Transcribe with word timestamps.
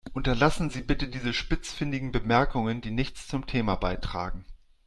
Unterlassen 0.13 0.71
Sie 0.71 0.81
bitte 0.81 1.07
diese 1.07 1.31
spitzfindigen 1.31 2.11
Bemerkungen, 2.11 2.81
die 2.81 2.89
nichts 2.89 3.27
zum 3.27 3.45
Thema 3.45 3.75
beitragen. 3.75 4.45